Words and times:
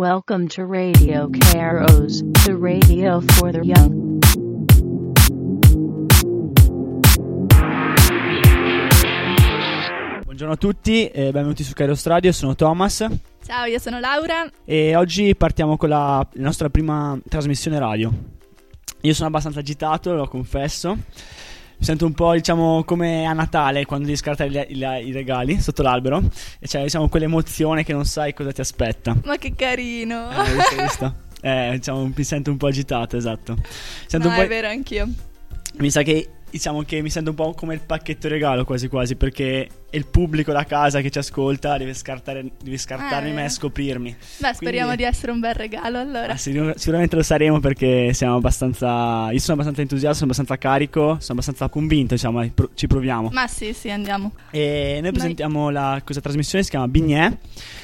Welcome 0.00 0.48
to 0.54 0.64
Radio 0.64 1.28
Caros, 1.28 2.22
the 2.46 2.56
radio 2.56 3.20
for 3.20 3.52
the 3.52 3.60
young. 3.60 4.18
Buongiorno 10.24 10.54
a 10.54 10.56
tutti 10.56 11.06
e 11.06 11.24
benvenuti 11.24 11.62
su 11.62 11.74
Kairos 11.74 12.06
Radio, 12.06 12.32
sono 12.32 12.54
Thomas 12.54 13.06
Ciao, 13.44 13.66
io 13.66 13.78
sono 13.78 14.00
Laura. 14.00 14.50
e 14.64 14.96
oggi 14.96 15.36
partiamo 15.36 15.76
con 15.76 15.90
la, 15.90 16.26
la 16.32 16.42
nostra 16.44 16.70
prima 16.70 17.18
trasmissione 17.28 17.78
radio. 17.78 18.10
Io 19.02 19.12
sono 19.12 19.28
abbastanza 19.28 19.58
agitato, 19.58 20.14
lo 20.14 20.26
confesso. 20.28 20.96
Mi 21.80 21.86
sento 21.86 22.04
un 22.04 22.12
po', 22.12 22.34
diciamo, 22.34 22.84
come 22.84 23.24
a 23.24 23.32
Natale 23.32 23.86
quando 23.86 24.04
devi 24.04 24.18
scartare 24.18 24.66
i, 24.68 25.12
regali 25.12 25.58
sotto 25.62 25.80
l'albero. 25.80 26.22
E 26.58 26.66
c'è, 26.66 26.82
diciamo, 26.82 27.08
quell'emozione 27.08 27.84
che 27.84 27.94
non 27.94 28.04
sai 28.04 28.34
cosa 28.34 28.52
ti 28.52 28.60
aspetta. 28.60 29.16
Ma 29.24 29.38
che 29.38 29.54
carino. 29.54 30.28
Eh, 30.30 30.82
visto? 30.82 31.14
Eh, 31.40 31.70
diciamo, 31.76 32.12
mi 32.14 32.22
sento 32.22 32.50
un 32.50 32.58
po' 32.58 32.66
agitato, 32.66 33.16
esatto. 33.16 33.56
Sento 34.06 34.28
no, 34.28 34.34
un 34.34 34.40
po'... 34.40 34.44
è 34.44 34.46
vero, 34.46 34.68
anch'io. 34.68 35.08
Mi 35.78 35.90
sa 35.90 36.02
che 36.02 36.28
diciamo 36.50 36.82
che 36.82 37.00
mi 37.02 37.10
sento 37.10 37.30
un 37.30 37.36
po' 37.36 37.52
come 37.54 37.74
il 37.74 37.80
pacchetto 37.80 38.28
regalo 38.28 38.64
quasi 38.64 38.88
quasi 38.88 39.16
perché 39.16 39.68
è 39.90 39.96
il 39.96 40.06
pubblico 40.06 40.52
da 40.52 40.64
casa 40.64 41.00
che 41.00 41.10
ci 41.10 41.18
ascolta 41.18 41.76
deve 41.76 41.94
scartare 41.94 42.44
deve 42.62 42.76
scartarmi 42.76 43.30
Eh. 43.30 43.32
me 43.32 43.44
e 43.44 43.48
scoprirmi. 43.48 44.16
Beh, 44.38 44.54
speriamo 44.54 44.86
Quindi- 44.88 45.04
di 45.04 45.08
essere 45.08 45.32
un 45.32 45.40
bel 45.40 45.54
regalo 45.54 45.98
allora. 45.98 46.32
Ah, 46.32 46.36
sicur- 46.36 46.76
sicuramente 46.76 47.16
lo 47.16 47.22
saremo 47.22 47.60
perché 47.60 48.12
siamo 48.12 48.36
abbastanza 48.36 49.30
io 49.32 49.38
sono 49.38 49.54
abbastanza 49.54 49.80
entusiasta, 49.80 50.14
sono 50.18 50.30
abbastanza 50.30 50.56
carico, 50.58 51.00
sono 51.20 51.38
abbastanza 51.40 51.68
convinto, 51.68 52.14
diciamo, 52.14 52.48
pro- 52.54 52.70
ci 52.74 52.86
proviamo. 52.86 53.30
Ma 53.32 53.46
sì, 53.48 53.72
sì, 53.72 53.90
andiamo. 53.90 54.32
E 54.50 54.98
noi 55.02 55.12
presentiamo 55.12 55.70
la 55.70 56.00
questa 56.04 56.22
trasmissione 56.22 56.62
si 56.64 56.70
chiama 56.70 56.86
Bignè. 56.88 57.36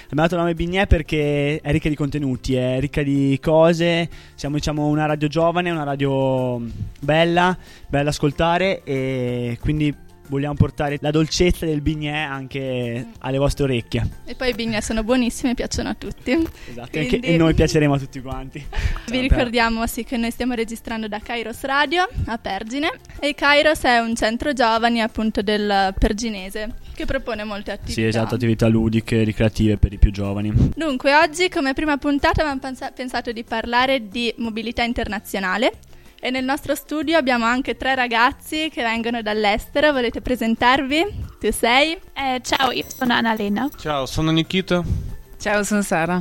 Abbiamo 0.07 0.23
dato 0.23 0.35
il 0.35 0.41
nome 0.41 0.55
Bignè 0.55 0.87
perché 0.87 1.61
è 1.61 1.73
ricca 1.73 1.89
di 1.89 1.97
contenuti, 1.97 2.55
è 2.55 2.79
ricca 2.79 3.03
di 3.03 3.39
cose. 3.43 4.09
Siamo 4.37 4.55
diciamo 4.55 4.87
una 4.87 5.05
radio 5.05 5.27
giovane, 5.27 5.71
una 5.71 5.83
radio 5.83 6.63
bella, 7.01 7.57
bella 7.89 8.05
da 8.05 8.11
ascoltare 8.11 8.83
e 8.85 9.59
quindi 9.61 9.93
vogliamo 10.29 10.55
portare 10.55 10.99
la 11.01 11.11
dolcezza 11.11 11.67
del 11.67 11.81
Bignè 11.81 12.17
anche 12.17 13.07
alle 13.19 13.39
vostre 13.39 13.65
orecchie. 13.65 14.09
E 14.25 14.35
poi 14.35 14.51
i 14.51 14.55
bignè 14.55 14.81
sono 14.81 15.03
buonissimi, 15.03 15.55
piacciono 15.55 15.89
a 15.89 15.95
tutti. 15.95 16.33
Esatto, 16.71 16.89
Quindi- 16.91 17.21
e 17.21 17.37
noi 17.37 17.55
piaceremo 17.55 17.95
a 17.95 17.99
tutti 17.99 18.21
quanti. 18.21 18.65
Vi 19.11 19.19
ricordiamo 19.19 19.87
sì 19.87 20.05
che 20.05 20.17
noi 20.17 20.31
stiamo 20.31 20.55
registrando 20.55 21.09
da 21.09 21.19
Kairos 21.19 21.63
Radio 21.63 22.09
a 22.27 22.39
Pergine 22.39 22.93
e 23.21 23.35
Kairos 23.35 23.83
è 23.83 23.99
un 23.99 24.15
centro 24.15 24.53
giovani 24.53 25.01
appunto 25.01 25.43
del 25.43 25.95
Perginese 25.99 26.75
che 26.97 27.05
propone 27.05 27.45
molte 27.45 27.71
attività. 27.71 27.93
Sì, 27.93 28.05
esatto, 28.05 28.35
attività 28.35 28.67
ludiche, 28.67 29.23
ricreative 29.23 29.77
per 29.77 29.93
i 29.93 29.99
più 29.99 30.11
giovani. 30.11 30.53
Dunque, 30.75 31.15
oggi 31.15 31.49
come 31.49 31.75
prima 31.75 31.97
puntata 31.99 32.41
abbiamo 32.41 32.59
pensa- 32.59 32.91
pensato 32.91 33.31
di 33.31 33.45
parlare 33.45 34.09
di 34.09 34.35
mobilità 34.39 34.83
internazionale 34.83 35.73
e 36.19 36.31
nel 36.31 36.45
nostro 36.45 36.75
studio 36.75 37.17
abbiamo 37.17 37.45
anche 37.45 37.77
tre 37.77 37.95
ragazzi 37.95 38.71
che 38.73 38.83
vengono 38.83 39.23
dall'estero. 39.23 39.93
Volete 39.93 40.21
presentarvi? 40.21 41.05
Tu 41.39 41.53
sei? 41.53 41.97
Eh, 42.15 42.41
ciao, 42.43 42.73
io 42.73 42.85
sono 42.89 43.13
Annalena. 43.13 43.69
Ciao, 43.79 44.07
sono 44.07 44.31
Nikita. 44.31 44.83
Ciao, 45.39 45.63
sono 45.63 45.83
Sara. 45.83 46.21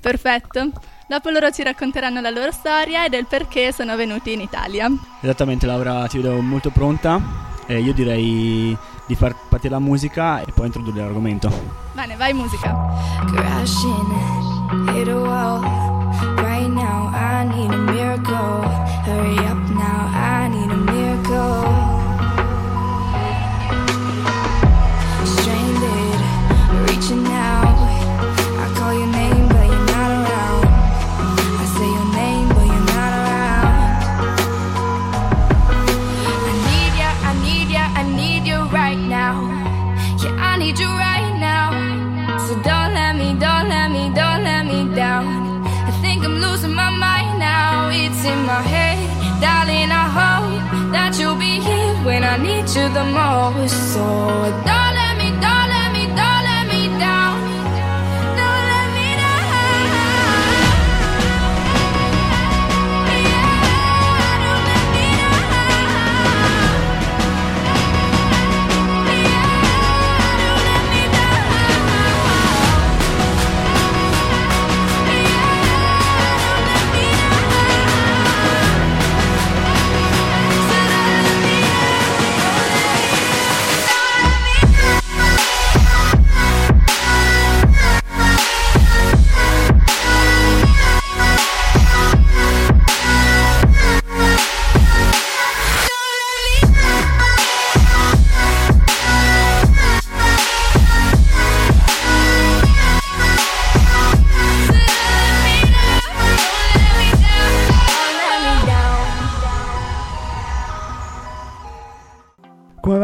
Perfetto. 0.00 0.70
Dopo 1.08 1.30
loro 1.30 1.50
ci 1.50 1.62
racconteranno 1.62 2.20
la 2.20 2.30
loro 2.30 2.50
storia 2.52 3.04
e 3.04 3.08
del 3.08 3.26
perché 3.26 3.72
sono 3.72 3.94
venuti 3.96 4.32
in 4.32 4.40
Italia. 4.40 4.88
Esattamente, 5.20 5.66
Laura, 5.66 6.06
ti 6.06 6.18
vedo 6.18 6.40
molto 6.40 6.70
pronta. 6.70 7.54
E 7.66 7.80
io 7.80 7.92
direi 7.92 8.76
di 9.06 9.14
far 9.14 9.34
partire 9.48 9.72
la 9.72 9.78
musica 9.78 10.40
e 10.40 10.52
poi 10.52 10.66
introdurre 10.66 11.00
l'argomento. 11.00 11.50
Bene, 11.92 12.16
vai 12.16 12.32
musica. 12.32 12.74
crashing, 13.26 14.92
hit 14.92 15.08
a 15.08 15.16
wall. 15.16 15.60
Right 16.36 16.68
now, 16.68 17.10
I 17.12 17.44
need 17.44 17.72
a 17.72 17.78
miracle. 17.78 18.62
Hurry 19.04 19.38
up 19.38 19.68
now, 19.70 20.10
I 20.12 20.48
need 20.48 20.70
a 20.70 20.76
miracle. 20.76 21.85
Need 53.06 53.18
you 53.18 53.24
the 53.24 53.50
most. 53.50 53.94
So 53.94 54.62
don't 54.64 54.85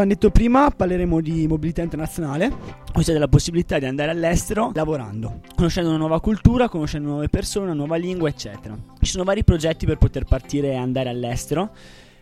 avevamo 0.03 0.05
detto 0.05 0.29
prima, 0.29 0.69
parleremo 0.69 1.21
di 1.21 1.47
mobilità 1.47 1.81
internazionale, 1.81 2.51
ossia 2.93 3.13
della 3.13 3.27
possibilità 3.27 3.79
di 3.79 3.85
andare 3.85 4.11
all'estero 4.11 4.71
lavorando, 4.73 5.39
conoscendo 5.55 5.89
una 5.89 5.97
nuova 5.97 6.19
cultura, 6.19 6.69
conoscendo 6.69 7.09
nuove 7.09 7.29
persone, 7.29 7.65
una 7.65 7.73
nuova 7.73 7.95
lingua, 7.95 8.29
eccetera. 8.29 8.75
Ci 8.99 9.11
sono 9.11 9.23
vari 9.23 9.43
progetti 9.43 9.85
per 9.85 9.97
poter 9.97 10.25
partire 10.25 10.71
e 10.71 10.75
andare 10.75 11.09
all'estero, 11.09 11.71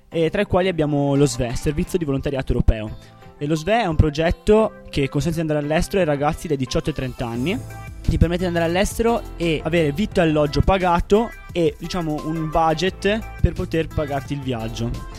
e 0.09 0.29
tra 0.29 0.41
i 0.41 0.45
quali 0.45 0.67
abbiamo 0.67 1.15
lo 1.15 1.25
SVE, 1.25 1.55
Servizio 1.55 1.97
di 1.97 2.05
Volontariato 2.05 2.53
Europeo. 2.53 2.97
E 3.37 3.47
lo 3.47 3.55
SVE 3.55 3.81
è 3.81 3.85
un 3.85 3.95
progetto 3.95 4.83
che 4.89 5.09
consente 5.09 5.41
di 5.41 5.49
andare 5.49 5.65
all'estero 5.65 5.99
ai 5.99 6.05
ragazzi 6.05 6.47
dai 6.47 6.57
18 6.57 6.89
ai 6.89 6.95
30 6.95 7.27
anni, 7.27 7.59
ti 8.07 8.17
permette 8.17 8.41
di 8.41 8.47
andare 8.47 8.65
all'estero 8.65 9.21
e 9.37 9.61
avere 9.63 9.91
vitto 9.91 10.19
e 10.19 10.23
alloggio 10.23 10.61
pagato 10.61 11.29
e 11.51 11.75
diciamo 11.79 12.21
un 12.25 12.49
budget 12.49 13.19
per 13.41 13.53
poter 13.53 13.87
pagarti 13.87 14.33
il 14.33 14.41
viaggio. 14.41 15.10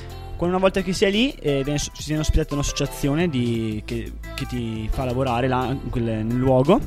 Una 0.43 0.59
volta 0.59 0.83
che 0.83 0.93
sei 0.93 1.13
lì, 1.13 1.31
eh, 1.31 1.63
viene, 1.63 1.79
ci 1.79 1.91
viene 2.07 2.21
ospitata 2.21 2.55
un'associazione 2.55 3.29
di- 3.29 3.81
che, 3.87 4.13
che 4.35 4.45
ti 4.47 4.89
fa 4.91 5.05
lavorare 5.05 5.47
là, 5.47 5.77
quel- 5.89 6.03
nel 6.03 6.37
luogo 6.37 6.81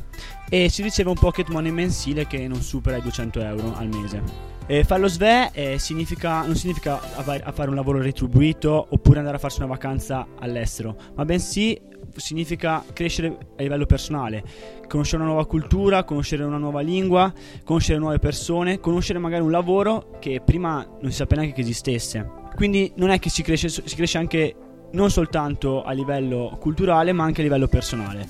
e 0.50 0.68
si 0.68 0.82
riceve 0.82 1.08
un 1.08 1.16
pocket 1.16 1.48
money 1.48 1.72
mensile 1.72 2.26
che 2.26 2.46
non 2.48 2.60
supera 2.60 2.98
i 2.98 3.02
200 3.02 3.40
euro 3.40 3.74
al 3.74 3.88
mese. 3.88 4.22
E 4.66 4.84
fare 4.84 5.00
lo 5.00 5.08
SVE 5.08 5.50
eh, 5.52 5.78
significa, 5.78 6.42
non 6.44 6.54
significa 6.54 6.96
fare 6.98 7.68
un 7.68 7.76
lavoro 7.76 7.98
retribuito 8.02 8.88
oppure 8.90 9.18
andare 9.18 9.36
a 9.36 9.40
farsi 9.40 9.60
una 9.60 9.68
vacanza 9.68 10.26
all'estero, 10.38 10.94
ma 11.14 11.24
bensì 11.24 11.80
significa 12.20 12.84
crescere 12.92 13.36
a 13.56 13.62
livello 13.62 13.86
personale, 13.86 14.42
conoscere 14.88 15.22
una 15.22 15.30
nuova 15.30 15.46
cultura, 15.46 16.04
conoscere 16.04 16.44
una 16.44 16.58
nuova 16.58 16.80
lingua, 16.80 17.32
conoscere 17.64 17.98
nuove 17.98 18.18
persone, 18.18 18.80
conoscere 18.80 19.18
magari 19.18 19.42
un 19.42 19.50
lavoro 19.50 20.16
che 20.18 20.40
prima 20.44 20.86
non 21.00 21.10
si 21.10 21.16
sapeva 21.16 21.40
neanche 21.40 21.56
che 21.56 21.62
esistesse. 21.62 22.44
Quindi 22.54 22.92
non 22.96 23.10
è 23.10 23.18
che 23.18 23.28
si 23.28 23.42
cresce, 23.42 23.68
si 23.68 23.94
cresce 23.94 24.18
anche 24.18 24.54
non 24.92 25.10
soltanto 25.10 25.82
a 25.82 25.92
livello 25.92 26.56
culturale, 26.60 27.12
ma 27.12 27.24
anche 27.24 27.40
a 27.40 27.44
livello 27.44 27.68
personale. 27.68 28.28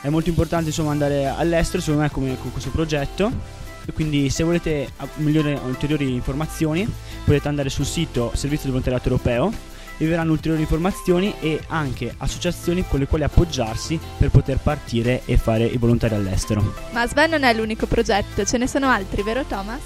È 0.00 0.08
molto 0.08 0.28
importante 0.28 0.66
insomma 0.66 0.92
andare 0.92 1.26
all'estero, 1.26 1.82
secondo 1.82 2.02
me, 2.02 2.10
come 2.10 2.36
con 2.40 2.52
questo 2.52 2.70
progetto. 2.70 3.66
Quindi 3.94 4.28
se 4.28 4.44
volete 4.44 4.90
migliori 5.16 5.58
ulteriori 5.64 6.12
informazioni 6.12 6.86
potete 7.24 7.48
andare 7.48 7.70
sul 7.70 7.86
sito 7.86 8.30
Servizio 8.34 8.64
di 8.64 8.70
Volontariato 8.70 9.08
Europeo 9.08 9.67
riceveranno 9.98 10.32
ulteriori 10.32 10.62
informazioni 10.62 11.34
e 11.40 11.60
anche 11.68 12.14
associazioni 12.16 12.84
con 12.86 13.00
le 13.00 13.06
quali 13.06 13.24
appoggiarsi 13.24 13.98
per 14.16 14.30
poter 14.30 14.58
partire 14.58 15.22
e 15.24 15.36
fare 15.36 15.64
i 15.64 15.76
volontari 15.76 16.14
all'estero. 16.14 16.62
Ma 16.92 17.06
Sven 17.06 17.30
non 17.30 17.42
è 17.42 17.52
l'unico 17.52 17.86
progetto, 17.86 18.44
ce 18.44 18.56
ne 18.58 18.66
sono 18.66 18.88
altri, 18.88 19.22
vero 19.22 19.44
Thomas? 19.44 19.82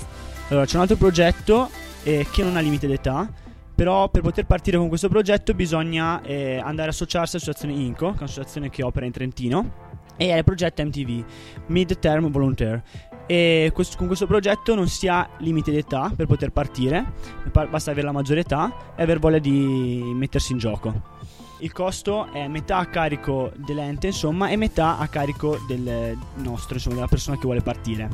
Allora, 0.48 0.66
c'è 0.66 0.76
un 0.76 0.82
altro 0.82 0.96
progetto 0.96 1.70
eh, 2.02 2.26
che 2.30 2.42
non 2.42 2.56
ha 2.56 2.60
limite 2.60 2.86
d'età, 2.86 3.28
però 3.74 4.08
per 4.10 4.20
poter 4.20 4.44
partire 4.44 4.76
con 4.76 4.88
questo 4.88 5.08
progetto 5.08 5.54
bisogna 5.54 6.20
eh, 6.22 6.58
andare 6.58 6.88
a 6.88 6.90
associarsi 6.92 7.36
all'associazione 7.36 7.74
INCO, 7.74 8.10
che 8.10 8.16
è 8.16 8.18
un'associazione 8.18 8.68
che 8.68 8.82
opera 8.82 9.06
in 9.06 9.12
Trentino, 9.12 9.90
e 10.16 10.28
è 10.28 10.36
il 10.36 10.44
progetto 10.44 10.84
MTV, 10.84 11.24
Mid 11.66 11.98
Term 11.98 12.30
Volunteer. 12.30 12.82
E 13.26 13.70
questo- 13.72 13.96
con 13.96 14.06
questo 14.06 14.26
progetto 14.26 14.74
non 14.74 14.88
si 14.88 15.08
ha 15.08 15.28
limite 15.38 15.70
d'età 15.70 16.12
per 16.14 16.26
poter 16.26 16.50
partire, 16.50 17.12
pa- 17.50 17.66
basta 17.66 17.90
avere 17.90 18.06
la 18.06 18.12
maggiore 18.12 18.40
età 18.40 18.94
e 18.96 19.02
aver 19.02 19.18
voglia 19.18 19.38
di 19.38 20.02
mettersi 20.14 20.52
in 20.52 20.58
gioco. 20.58 21.20
Il 21.58 21.72
costo 21.72 22.30
è 22.32 22.48
metà 22.48 22.78
a 22.78 22.86
carico 22.86 23.52
dell'ente, 23.54 24.08
insomma, 24.08 24.48
e 24.48 24.56
metà 24.56 24.98
a 24.98 25.06
carico 25.06 25.58
del 25.68 26.18
nostro, 26.36 26.74
insomma, 26.74 26.96
della 26.96 27.06
persona 27.06 27.36
che 27.36 27.42
vuole 27.44 27.60
partire. 27.60 28.08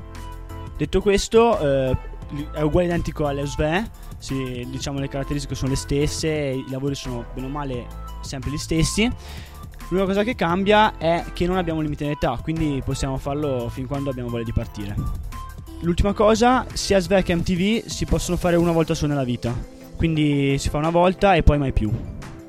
Detto 0.76 1.00
questo, 1.00 1.58
eh, 1.58 1.96
è 2.52 2.60
uguale 2.60 2.86
identico 2.86 3.26
alle 3.26 3.46
SVE, 3.46 3.90
sì, 4.18 4.66
diciamo 4.68 4.98
le 4.98 5.08
caratteristiche 5.08 5.54
sono 5.54 5.70
le 5.70 5.76
stesse, 5.76 6.28
i 6.28 6.64
lavori 6.68 6.94
sono 6.94 7.24
bene 7.32 7.46
o 7.46 7.50
male 7.50 7.86
sempre 8.20 8.50
gli 8.50 8.58
stessi. 8.58 9.10
L'unica 9.88 10.08
cosa 10.08 10.22
che 10.22 10.34
cambia 10.34 10.98
è 10.98 11.24
che 11.32 11.46
non 11.46 11.56
abbiamo 11.56 11.80
limite 11.80 12.06
d'età, 12.06 12.38
quindi 12.42 12.82
possiamo 12.84 13.16
farlo 13.16 13.68
fin 13.70 13.86
quando 13.86 14.10
abbiamo 14.10 14.28
voglia 14.28 14.44
di 14.44 14.52
partire. 14.52 14.94
L'ultima 15.80 16.12
cosa, 16.12 16.66
sia 16.74 16.98
SVE 16.98 17.22
che 17.22 17.34
MTV 17.34 17.86
si 17.86 18.04
possono 18.04 18.36
fare 18.36 18.56
una 18.56 18.72
volta 18.72 18.94
solo 18.94 19.12
nella 19.12 19.24
vita, 19.24 19.54
quindi 19.96 20.58
si 20.58 20.68
fa 20.68 20.78
una 20.78 20.90
volta 20.90 21.34
e 21.34 21.42
poi 21.42 21.56
mai 21.56 21.72
più. 21.72 21.90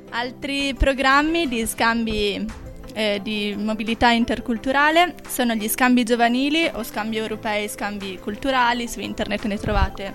Altri 0.09 0.73
programmi 0.73 1.47
di 1.47 1.65
scambi 1.65 2.45
eh, 2.93 3.19
di 3.23 3.55
mobilità 3.57 4.09
interculturale 4.09 5.15
sono 5.27 5.53
gli 5.53 5.67
scambi 5.69 6.03
giovanili 6.03 6.69
o 6.73 6.83
scambi 6.83 7.15
europei, 7.15 7.69
scambi 7.69 8.19
culturali, 8.19 8.87
su 8.87 8.99
internet 8.99 9.45
ne 9.45 9.57
trovate 9.57 10.13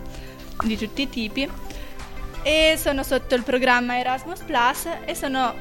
di 0.62 0.76
tutti 0.76 1.02
i 1.02 1.08
tipi 1.08 1.48
e 2.42 2.74
sono 2.76 3.02
sotto 3.02 3.34
il 3.34 3.42
programma 3.42 3.98
Erasmus 3.98 4.40
Plus 4.40 4.86
e 5.06 5.14
sono 5.14 5.54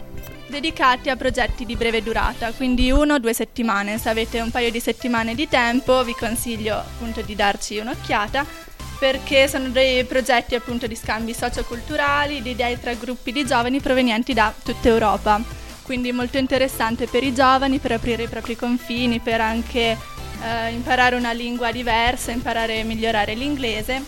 dedicati 0.47 1.09
a 1.09 1.15
progetti 1.15 1.65
di 1.65 1.75
breve 1.75 2.03
durata, 2.03 2.51
quindi 2.51 2.91
uno 2.91 3.15
o 3.15 3.19
due 3.19 3.33
settimane. 3.33 3.97
Se 3.97 4.09
avete 4.09 4.39
un 4.39 4.51
paio 4.51 4.71
di 4.71 4.79
settimane 4.79 5.35
di 5.35 5.47
tempo 5.47 6.03
vi 6.03 6.13
consiglio 6.13 6.75
appunto 6.75 7.21
di 7.21 7.35
darci 7.35 7.77
un'occhiata 7.77 8.71
perché 8.99 9.49
sono 9.49 9.67
dei 9.67 10.05
progetti 10.05 10.55
appunto 10.55 10.87
di 10.87 10.95
scambi 10.95 11.33
socioculturali, 11.33 12.41
di 12.41 12.51
idee 12.51 12.79
tra 12.79 12.93
gruppi 12.93 13.33
di 13.33 13.45
giovani 13.45 13.81
provenienti 13.81 14.33
da 14.33 14.53
tutta 14.63 14.87
Europa. 14.87 15.41
Quindi 15.81 16.13
molto 16.13 16.37
interessante 16.37 17.07
per 17.07 17.21
i 17.23 17.33
giovani, 17.33 17.79
per 17.79 17.91
aprire 17.91 18.23
i 18.23 18.27
propri 18.29 18.55
confini, 18.55 19.19
per 19.19 19.41
anche 19.41 19.97
eh, 20.41 20.69
imparare 20.71 21.17
una 21.17 21.33
lingua 21.33 21.73
diversa, 21.73 22.31
imparare 22.31 22.79
a 22.79 22.85
migliorare 22.85 23.33
l'inglese. 23.33 24.01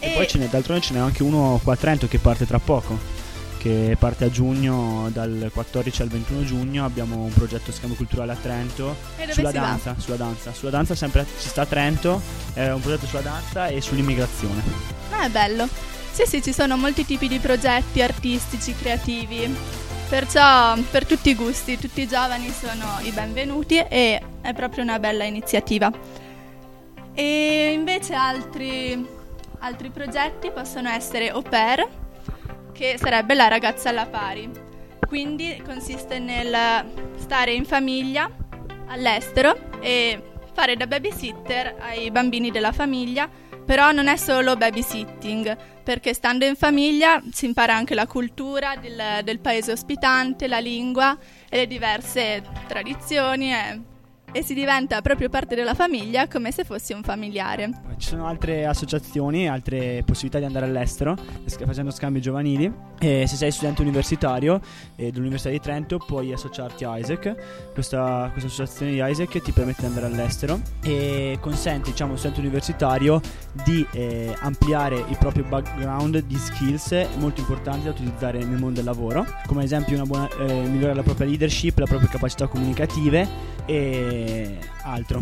E, 0.00 0.10
poi 0.10 0.26
ce 0.26 0.38
n'è, 0.38 0.46
d'altronde 0.46 0.82
ce 0.82 0.94
n'è 0.94 0.98
anche 0.98 1.22
uno 1.22 1.60
qua 1.62 1.74
a 1.74 1.76
Trento 1.76 2.08
che 2.08 2.18
parte 2.18 2.46
tra 2.46 2.58
poco, 2.58 2.98
che 3.60 3.94
parte 3.98 4.24
a 4.24 4.30
giugno, 4.30 5.10
dal 5.12 5.50
14 5.52 6.00
al 6.00 6.08
21 6.08 6.44
giugno 6.44 6.86
abbiamo 6.86 7.16
un 7.16 7.32
progetto 7.32 7.70
scambio 7.70 7.94
culturale 7.94 8.32
a 8.32 8.36
Trento 8.36 8.96
E 9.16 9.20
dove 9.20 9.34
sulla 9.34 9.50
danza, 9.50 9.94
sulla 9.98 10.16
danza, 10.16 10.52
sulla 10.54 10.70
danza 10.70 10.94
sempre 10.94 11.26
ci 11.38 11.48
sta 11.48 11.62
a 11.62 11.66
Trento, 11.66 12.22
è 12.54 12.70
un 12.70 12.80
progetto 12.80 13.06
sulla 13.06 13.20
danza 13.20 13.66
e 13.66 13.82
sull'immigrazione. 13.82 14.62
Ah, 15.10 15.26
è 15.26 15.28
bello. 15.28 15.68
Sì, 16.10 16.24
sì, 16.26 16.42
ci 16.42 16.54
sono 16.54 16.78
molti 16.78 17.04
tipi 17.04 17.28
di 17.28 17.38
progetti 17.38 18.00
artistici, 18.00 18.74
creativi. 18.74 19.54
Perciò 20.08 20.74
per 20.90 21.04
tutti 21.04 21.28
i 21.28 21.34
gusti, 21.34 21.78
tutti 21.78 22.00
i 22.00 22.08
giovani 22.08 22.50
sono 22.50 22.98
i 23.02 23.10
benvenuti 23.10 23.76
e 23.76 24.20
è 24.40 24.54
proprio 24.54 24.82
una 24.82 24.98
bella 24.98 25.24
iniziativa. 25.24 25.92
E 27.12 27.72
invece 27.74 28.14
altri, 28.14 29.06
altri 29.58 29.90
progetti 29.90 30.50
possono 30.50 30.88
essere 30.88 31.28
au 31.28 31.42
pair, 31.42 31.86
che 32.80 32.96
sarebbe 32.96 33.34
la 33.34 33.46
ragazza 33.46 33.90
alla 33.90 34.06
pari. 34.06 34.50
Quindi 35.06 35.60
consiste 35.62 36.18
nel 36.18 36.86
stare 37.16 37.52
in 37.52 37.66
famiglia 37.66 38.30
all'estero 38.86 39.80
e 39.82 40.22
fare 40.54 40.76
da 40.76 40.86
babysitter 40.86 41.76
ai 41.78 42.10
bambini 42.10 42.50
della 42.50 42.72
famiglia, 42.72 43.28
però 43.66 43.92
non 43.92 44.06
è 44.06 44.16
solo 44.16 44.56
babysitting, 44.56 45.82
perché 45.82 46.14
stando 46.14 46.46
in 46.46 46.56
famiglia 46.56 47.22
si 47.30 47.44
impara 47.44 47.74
anche 47.74 47.94
la 47.94 48.06
cultura 48.06 48.74
del, 48.76 49.20
del 49.24 49.40
paese 49.40 49.72
ospitante, 49.72 50.48
la 50.48 50.58
lingua 50.58 51.18
e 51.50 51.58
le 51.58 51.66
diverse 51.66 52.42
tradizioni 52.66 53.52
e, 53.52 53.80
e 54.32 54.42
si 54.42 54.54
diventa 54.54 55.00
proprio 55.00 55.28
parte 55.28 55.54
della 55.54 55.74
famiglia 55.74 56.28
come 56.28 56.52
se 56.52 56.64
fossi 56.64 56.92
un 56.92 57.02
familiare. 57.02 57.70
Poi 57.82 57.94
Ci 57.98 58.08
sono 58.08 58.26
altre 58.26 58.66
associazioni, 58.66 59.48
altre 59.48 60.02
possibilità 60.04 60.38
di 60.38 60.44
andare 60.44 60.66
all'estero, 60.66 61.16
facendo 61.46 61.90
scambi 61.90 62.20
giovanili. 62.20 62.88
E 63.02 63.26
se 63.26 63.36
sei 63.36 63.50
studente 63.50 63.80
universitario 63.80 64.60
eh, 64.96 65.10
dell'Università 65.10 65.50
di 65.50 65.58
Trento 65.58 65.98
puoi 65.98 66.32
associarti 66.32 66.84
a 66.84 66.98
ISEC. 66.98 67.72
Questa, 67.72 68.28
questa 68.30 68.48
associazione 68.48 68.92
di 68.92 69.02
ISEC 69.02 69.40
ti 69.40 69.52
permette 69.52 69.80
di 69.80 69.86
andare 69.86 70.06
all'estero 70.06 70.60
e 70.82 71.38
consente 71.40 71.90
diciamo, 71.90 72.12
a 72.12 72.16
studente 72.16 72.40
universitario 72.40 73.20
di 73.64 73.86
eh, 73.92 74.34
ampliare 74.40 75.04
il 75.08 75.16
proprio 75.18 75.44
background 75.44 76.18
di 76.24 76.36
skills 76.36 77.06
molto 77.18 77.40
importanti 77.40 77.84
da 77.84 77.90
utilizzare 77.90 78.38
nel 78.38 78.58
mondo 78.58 78.74
del 78.74 78.84
lavoro, 78.84 79.26
come 79.46 79.60
ad 79.60 79.66
esempio 79.66 80.04
buona, 80.04 80.28
eh, 80.38 80.62
migliorare 80.62 80.94
la 80.94 81.02
propria 81.02 81.26
leadership, 81.26 81.78
le 81.78 81.86
proprie 81.86 82.08
capacità 82.08 82.46
comunicative 82.46 83.28
e 83.70 84.58
altro. 84.82 85.20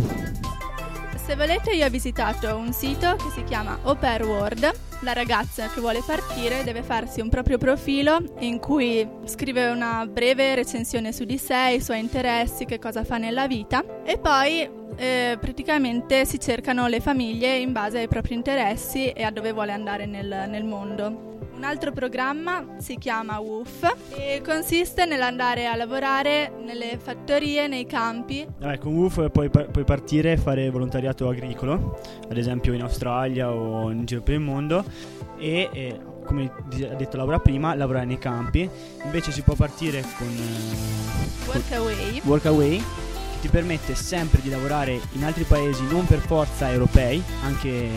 Se 1.15 1.37
volete 1.37 1.73
io 1.73 1.85
ho 1.85 1.91
visitato 1.91 2.57
un 2.57 2.73
sito 2.73 3.17
che 3.17 3.29
si 3.35 3.45
chiama 3.45 3.79
Pair 3.99 4.25
World. 4.25 4.71
La 5.01 5.13
ragazza 5.13 5.69
che 5.69 5.81
vuole 5.81 6.03
partire 6.05 6.65
deve 6.65 6.83
farsi 6.83 7.21
un 7.21 7.29
proprio 7.29 7.59
profilo 7.59 8.19
in 8.39 8.59
cui 8.59 9.07
scrive 9.27 9.69
una 9.69 10.07
breve 10.07 10.55
recensione 10.55 11.13
su 11.13 11.25
di 11.25 11.37
sé, 11.37 11.75
i 11.77 11.83
suoi 11.83 12.01
interessi, 12.01 12.65
che 12.65 12.79
cosa 12.79 13.05
fa 13.05 13.19
nella 13.19 13.47
vita 13.47 13.85
e 14.03 14.19
poi 14.19 14.69
eh, 14.97 15.37
praticamente 15.39 16.25
si 16.25 16.41
cercano 16.41 16.89
le 16.89 17.01
famiglie 17.01 17.59
in 17.59 17.73
base 17.73 17.99
ai 17.99 18.09
propri 18.09 18.35
interessi 18.35 19.11
e 19.11 19.23
a 19.23 19.31
dove 19.31 19.53
vuole 19.53 19.73
andare 19.73 20.07
nel, 20.07 20.47
nel 20.49 20.65
mondo. 20.65 21.28
Un 21.59 21.65
altro 21.65 21.91
programma 21.91 22.77
si 22.79 22.99
chiama 22.99 23.41
WOOF 23.41 24.13
e 24.17 24.41
consiste 24.47 25.07
nell'andare 25.07 25.67
a 25.67 25.75
lavorare 25.75 26.53
nelle 26.65 27.01
fattorie, 27.03 27.67
nei 27.67 27.85
campi 27.85 28.47
Vabbè, 28.61 28.79
con 28.79 28.95
WUF 28.95 29.29
puoi, 29.33 29.51
par- 29.51 29.69
puoi 29.69 29.83
partire 29.83 30.31
e 30.31 30.37
fare 30.37 30.71
volontariato 30.71 31.29
agricolo, 31.29 31.99
ad 32.31 32.37
esempio 32.37 32.73
in 32.75 32.83
Australia 32.83 33.51
o 33.51 33.91
in 33.91 34.05
giro 34.05 34.23
per 34.23 34.35
il 34.35 34.41
mondo, 34.41 34.85
e 35.37 35.69
eh, 35.73 36.01
come 36.25 36.49
ha 36.49 36.95
detto 36.95 37.17
Laura 37.17 37.41
prima, 37.41 37.75
lavorare 37.75 38.05
nei 38.05 38.19
campi. 38.19 38.71
Invece 39.03 39.33
si 39.33 39.43
può 39.43 39.55
partire 39.55 40.05
con 40.17 40.29
eh, 40.29 41.45
con 41.45 41.57
Workaway. 41.57 42.21
Workaway, 42.23 42.79
che 42.79 43.41
ti 43.41 43.49
permette 43.49 43.97
sempre 43.97 44.41
di 44.41 44.49
lavorare 44.49 45.01
in 45.15 45.25
altri 45.25 45.43
paesi, 45.43 45.83
non 45.91 46.07
per 46.07 46.21
forza 46.21 46.71
europei, 46.71 47.21
anche 47.43 47.89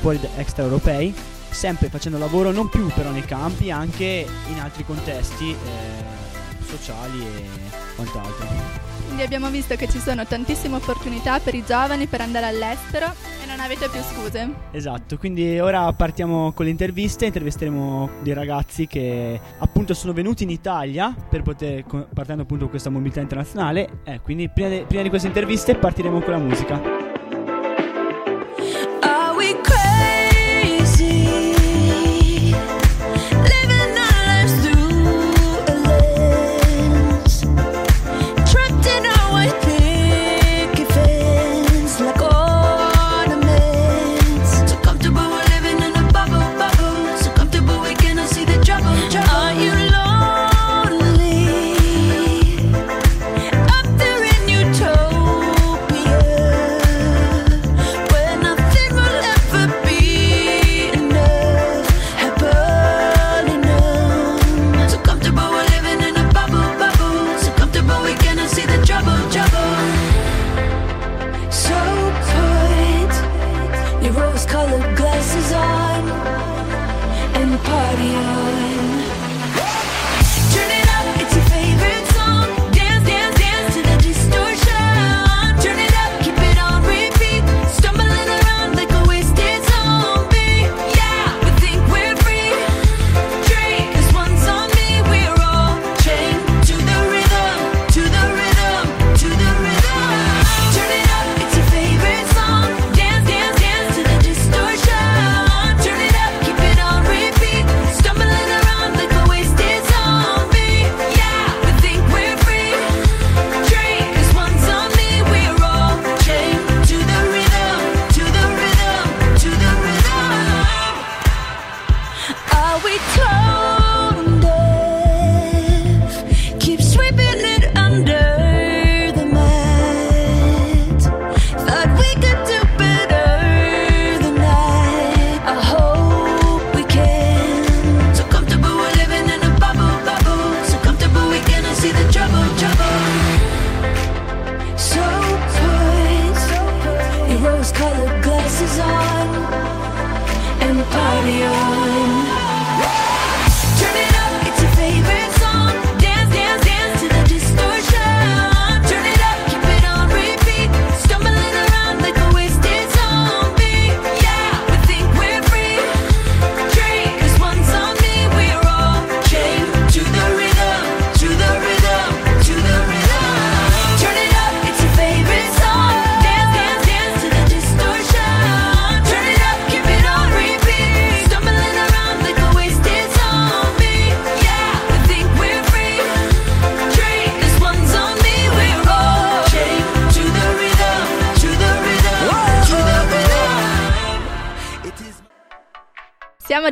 fuori 0.00 0.18
da- 0.18 0.28
extraeuropei, 0.38 1.14
sempre 1.50 1.88
facendo 1.88 2.18
lavoro 2.18 2.50
non 2.50 2.68
più 2.68 2.86
però 2.88 3.10
nei 3.10 3.24
campi, 3.24 3.70
anche 3.70 4.26
in 4.48 4.60
altri 4.60 4.84
contesti 4.84 5.50
eh, 5.50 6.64
sociali 6.64 7.20
e 7.22 7.44
quant'altro. 7.94 8.46
Quindi 9.06 9.22
abbiamo 9.22 9.48
visto 9.50 9.76
che 9.76 9.88
ci 9.88 9.98
sono 9.98 10.26
tantissime 10.26 10.76
opportunità 10.76 11.38
per 11.38 11.54
i 11.54 11.64
giovani 11.64 12.06
per 12.06 12.20
andare 12.20 12.46
all'estero 12.46 13.06
e 13.42 13.46
non 13.46 13.60
avete 13.60 13.88
più 13.88 14.00
scuse. 14.02 14.52
Esatto, 14.72 15.16
quindi 15.16 15.58
ora 15.58 15.90
partiamo 15.92 16.52
con 16.52 16.64
le 16.64 16.72
interviste, 16.72 17.26
intervisteremo 17.26 18.10
dei 18.22 18.34
ragazzi 18.34 18.86
che 18.86 19.40
appunto 19.58 19.94
sono 19.94 20.12
venuti 20.12 20.42
in 20.42 20.50
Italia 20.50 21.14
per 21.28 21.42
poter, 21.42 21.84
partendo 22.12 22.42
appunto 22.42 22.64
con 22.64 22.70
questa 22.70 22.90
mobilità 22.90 23.20
internazionale, 23.20 24.00
eh, 24.04 24.20
quindi 24.20 24.50
prima, 24.50 24.68
de- 24.68 24.84
prima 24.86 25.02
di 25.02 25.08
queste 25.08 25.28
interviste 25.28 25.76
partiremo 25.76 26.20
con 26.20 26.32
la 26.32 26.38
musica. 26.38 27.05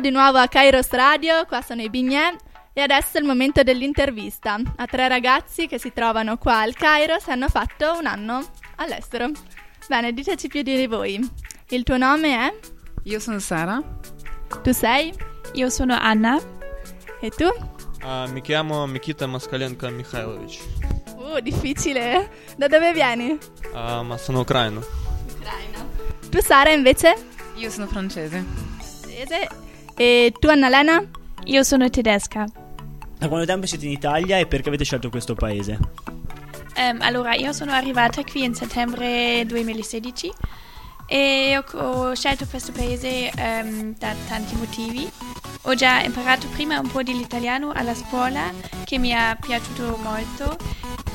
Di 0.05 0.11
nuovo 0.11 0.37
a 0.37 0.47
Kairos 0.47 0.91
Radio, 0.91 1.45
qua 1.47 1.63
sono 1.63 1.81
i 1.81 1.89
Bignè 1.89 2.35
e 2.73 2.81
adesso 2.81 3.17
è 3.17 3.21
il 3.21 3.25
momento 3.25 3.63
dell'intervista 3.63 4.59
a 4.75 4.85
tre 4.85 5.07
ragazzi 5.07 5.65
che 5.65 5.79
si 5.79 5.91
trovano 5.93 6.37
qua 6.37 6.59
al 6.59 6.75
Kairos 6.75 7.27
e 7.27 7.31
hanno 7.31 7.47
fatto 7.49 7.97
un 7.97 8.05
anno 8.05 8.45
all'estero. 8.75 9.31
Bene, 9.87 10.13
diteci 10.13 10.47
più 10.47 10.61
di 10.61 10.85
voi. 10.85 11.19
Il 11.69 11.81
tuo 11.81 11.97
nome 11.97 12.35
è? 12.35 12.53
Io 13.05 13.19
sono 13.19 13.39
Sara. 13.39 13.81
Tu 14.61 14.71
sei? 14.73 15.11
Io 15.53 15.71
sono 15.71 15.97
Anna. 15.99 16.39
E 17.19 17.31
tu? 17.31 17.49
А, 18.03 18.27
mi 18.27 18.41
chiamo 18.41 18.85
Mikita 18.85 19.25
Moskalenko 19.25 19.89
Mikhailovich, 19.89 20.59
Uh, 21.17 21.39
difficile. 21.41 22.29
Da 22.57 22.67
dove 22.67 22.93
vieni? 22.93 23.35
а, 23.73 24.03
ma 24.03 24.17
sono 24.19 24.41
ucraino. 24.41 24.81
Ucraina. 25.35 25.83
Tu 26.29 26.39
Sara 26.43 26.69
invece? 26.71 27.15
Io 27.55 27.71
sono 27.71 27.87
francese. 27.87 28.45
Francese. 28.77 29.63
E 29.97 30.33
tu 30.39 30.49
Annalena? 30.49 31.03
Io 31.45 31.63
sono 31.63 31.89
tedesca. 31.89 32.45
Da 33.17 33.27
quanto 33.29 33.45
tempo 33.45 33.65
siete 33.65 33.85
in 33.85 33.91
Italia 33.91 34.37
e 34.37 34.45
perché 34.45 34.67
avete 34.67 34.83
scelto 34.83 35.09
questo 35.09 35.35
paese? 35.35 35.79
Ehm, 36.75 37.01
allora, 37.01 37.33
io 37.33 37.53
sono 37.53 37.71
arrivata 37.71 38.21
qui 38.23 38.43
in 38.43 38.53
settembre 38.53 39.45
2016 39.47 40.33
e 41.07 41.57
ho, 41.57 41.77
ho 41.77 42.13
scelto 42.13 42.45
questo 42.45 42.73
paese 42.73 43.31
ehm, 43.33 43.95
da 43.97 44.13
tanti 44.27 44.55
motivi. 44.55 45.09
Ho 45.67 45.73
già 45.75 46.01
imparato 46.01 46.47
prima 46.49 46.77
un 46.79 46.91
po' 46.91 47.01
dell'italiano 47.01 47.71
alla 47.73 47.95
scuola 47.95 48.51
che 48.83 48.97
mi 48.97 49.09
è 49.09 49.37
piaciuto 49.39 49.97
molto 50.03 50.57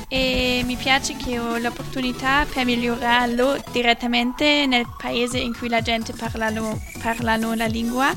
e 0.09 0.63
mi 0.65 0.75
piace 0.75 1.15
che 1.15 1.39
ho 1.39 1.57
l'opportunità 1.59 2.45
per 2.53 2.65
migliorarlo 2.65 3.63
direttamente 3.71 4.67
nel 4.67 4.85
paese 4.99 5.39
in 5.39 5.57
cui 5.57 5.69
la 5.69 5.83
gente 5.83 6.13
parlano, 6.13 6.81
parlano 7.01 7.55
la 7.55 7.67
lingua. 7.67 8.13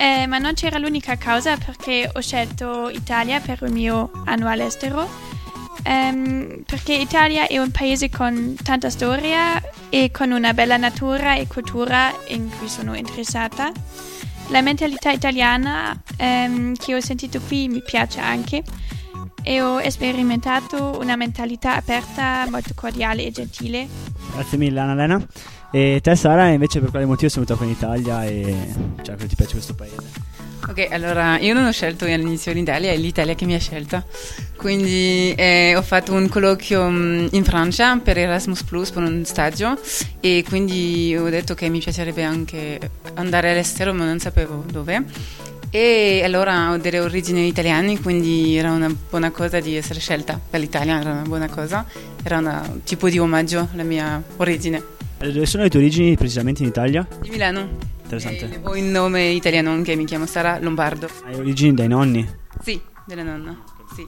Eh, 0.00 0.26
ma 0.26 0.38
non 0.38 0.54
c'era 0.54 0.78
l'unica 0.78 1.16
causa 1.16 1.58
perché 1.58 2.10
ho 2.10 2.20
scelto 2.20 2.88
Italia 2.88 3.38
per 3.38 3.58
il 3.64 3.70
mio 3.70 4.10
anno 4.24 4.48
all'estero. 4.48 5.06
Ehm, 5.82 6.62
perché 6.64 6.94
Italia 6.94 7.46
è 7.46 7.58
un 7.58 7.70
paese 7.70 8.08
con 8.08 8.56
tanta 8.62 8.88
storia 8.88 9.62
e 9.90 10.10
con 10.10 10.30
una 10.30 10.54
bella 10.54 10.78
natura 10.78 11.34
e 11.34 11.46
cultura 11.46 12.14
in 12.28 12.48
cui 12.48 12.66
sono 12.66 12.94
interessata. 12.94 13.70
La 14.48 14.62
mentalità 14.62 15.10
italiana 15.10 16.00
ehm, 16.16 16.76
che 16.76 16.94
ho 16.94 17.00
sentito 17.00 17.38
qui 17.38 17.68
mi 17.68 17.82
piace 17.82 18.20
anche 18.20 18.62
e 19.42 19.60
ho 19.60 19.86
sperimentato 19.90 20.96
una 20.98 21.16
mentalità 21.16 21.76
aperta, 21.76 22.46
molto 22.48 22.72
cordiale 22.74 23.26
e 23.26 23.32
gentile. 23.32 23.86
Grazie 24.32 24.56
mille 24.56 24.80
Annalena. 24.80 25.26
E 25.72 26.00
te 26.02 26.16
Sara 26.16 26.48
invece 26.48 26.80
per 26.80 26.90
quale 26.90 27.06
motivo 27.06 27.30
sei 27.30 27.44
venuta 27.44 27.56
qua 27.56 27.66
in 27.66 27.72
Italia 27.72 28.24
e 28.24 28.74
cioè 29.02 29.14
ti 29.16 29.36
piace 29.36 29.52
questo 29.52 29.74
paese? 29.74 30.30
Ok, 30.68 30.88
allora 30.90 31.38
io 31.38 31.54
non 31.54 31.64
ho 31.64 31.72
scelto 31.72 32.04
all'inizio 32.04 32.52
l'Italia, 32.52 32.92
è 32.92 32.96
l'Italia 32.96 33.34
che 33.34 33.44
mi 33.44 33.54
ha 33.54 33.58
scelta. 33.58 34.04
Quindi 34.56 35.32
eh, 35.34 35.74
ho 35.76 35.82
fatto 35.82 36.12
un 36.12 36.28
colloquio 36.28 36.88
mm, 36.88 37.28
in 37.30 37.44
Francia 37.44 37.96
per 37.96 38.18
Erasmus 38.18 38.62
Plus 38.64 38.90
per 38.90 39.02
un 39.02 39.24
stagio 39.24 39.78
e 40.20 40.44
quindi 40.46 41.16
ho 41.16 41.28
detto 41.30 41.54
che 41.54 41.68
mi 41.68 41.78
piacerebbe 41.78 42.22
anche 42.22 42.78
andare 43.14 43.52
all'estero 43.52 43.94
ma 43.94 44.04
non 44.04 44.18
sapevo 44.18 44.64
dove. 44.70 45.04
E 45.70 46.20
allora 46.24 46.72
ho 46.72 46.78
delle 46.78 46.98
origini 46.98 47.46
italiane, 47.46 48.00
quindi 48.00 48.56
era 48.56 48.72
una 48.72 48.92
buona 49.08 49.30
cosa 49.30 49.60
di 49.60 49.76
essere 49.76 50.00
scelta 50.00 50.38
per 50.50 50.58
l'Italia, 50.58 51.00
era 51.00 51.12
una 51.12 51.22
buona 51.22 51.48
cosa, 51.48 51.86
era 52.22 52.38
un 52.38 52.80
tipo 52.84 53.08
di 53.08 53.18
omaggio 53.18 53.68
alla 53.72 53.84
mia 53.84 54.20
origine. 54.36 54.98
Eh, 55.22 55.32
Dove 55.32 55.44
sono 55.44 55.64
le 55.64 55.68
tue 55.68 55.80
origini 55.80 56.16
precisamente 56.16 56.62
in 56.62 56.68
Italia? 56.68 57.06
Di 57.20 57.28
Milano. 57.28 57.68
Interessante. 58.02 58.60
Ho 58.62 58.74
il 58.74 58.84
nome 58.84 59.28
italiano 59.28 59.70
anche, 59.70 59.94
mi 59.94 60.06
chiamo 60.06 60.24
Sara 60.24 60.58
Lombardo. 60.58 61.08
Hai 61.24 61.34
origini 61.34 61.74
dai 61.74 61.88
nonni? 61.88 62.26
Sì, 62.62 62.80
della 63.04 63.22
nonna. 63.22 63.62
Sì. 63.94 64.06